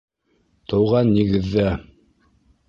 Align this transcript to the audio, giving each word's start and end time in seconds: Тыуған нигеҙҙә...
Тыуған 0.73 1.11
нигеҙҙә... 1.17 1.69